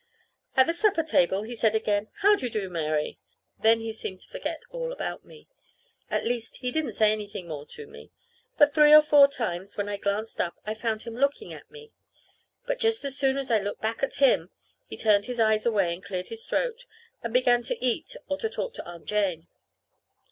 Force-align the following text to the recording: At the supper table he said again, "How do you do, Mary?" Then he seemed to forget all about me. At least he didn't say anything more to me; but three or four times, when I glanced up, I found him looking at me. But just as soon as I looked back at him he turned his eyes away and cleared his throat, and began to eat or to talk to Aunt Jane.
At 0.57 0.65
the 0.65 0.73
supper 0.73 1.03
table 1.03 1.43
he 1.43 1.53
said 1.53 1.75
again, 1.75 2.07
"How 2.21 2.35
do 2.35 2.47
you 2.47 2.51
do, 2.51 2.71
Mary?" 2.71 3.19
Then 3.59 3.81
he 3.81 3.91
seemed 3.91 4.21
to 4.21 4.27
forget 4.27 4.63
all 4.71 4.91
about 4.91 5.23
me. 5.25 5.47
At 6.09 6.25
least 6.25 6.55
he 6.57 6.71
didn't 6.71 6.93
say 6.93 7.11
anything 7.11 7.47
more 7.47 7.67
to 7.67 7.85
me; 7.85 8.09
but 8.57 8.73
three 8.73 8.93
or 8.93 9.03
four 9.03 9.27
times, 9.27 9.77
when 9.77 9.87
I 9.87 9.97
glanced 9.97 10.41
up, 10.41 10.55
I 10.65 10.73
found 10.73 11.03
him 11.03 11.15
looking 11.15 11.53
at 11.53 11.69
me. 11.69 11.91
But 12.65 12.79
just 12.79 13.05
as 13.05 13.15
soon 13.15 13.37
as 13.37 13.51
I 13.51 13.59
looked 13.59 13.81
back 13.83 14.01
at 14.01 14.15
him 14.15 14.49
he 14.87 14.97
turned 14.97 15.27
his 15.27 15.39
eyes 15.39 15.67
away 15.67 15.93
and 15.93 16.01
cleared 16.03 16.29
his 16.29 16.47
throat, 16.47 16.87
and 17.21 17.31
began 17.31 17.61
to 17.61 17.77
eat 17.79 18.15
or 18.27 18.37
to 18.39 18.49
talk 18.49 18.73
to 18.73 18.83
Aunt 18.87 19.05
Jane. 19.05 19.45